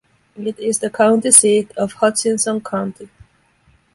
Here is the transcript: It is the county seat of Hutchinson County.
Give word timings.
It 0.35 0.57
is 0.57 0.79
the 0.79 0.89
county 0.89 1.29
seat 1.29 1.73
of 1.77 1.93
Hutchinson 1.93 2.61
County. 2.61 3.07